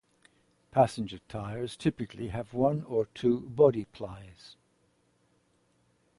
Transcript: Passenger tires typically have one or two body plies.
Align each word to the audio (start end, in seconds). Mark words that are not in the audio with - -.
Passenger 0.71 1.19
tires 1.29 1.75
typically 1.77 2.29
have 2.29 2.55
one 2.55 2.81
or 2.85 3.05
two 3.13 3.41
body 3.41 3.85
plies. 3.85 4.55